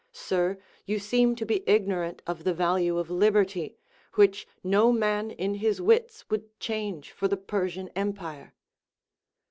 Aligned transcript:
Sir, 0.11 0.57
you 0.87 0.97
seem 0.97 1.35
to 1.35 1.45
be 1.45 1.61
ignorant 1.69 2.23
of 2.25 2.43
the 2.43 2.55
value 2.55 2.97
of 2.97 3.11
liberty, 3.11 3.77
which 4.15 4.47
no 4.63 4.91
man 4.91 5.29
in 5.29 5.53
his 5.53 5.79
wits 5.79 6.27
would 6.27 6.59
change 6.59 7.11
for 7.11 7.27
the 7.27 7.37
Persian 7.37 7.89
empire. 7.89 8.55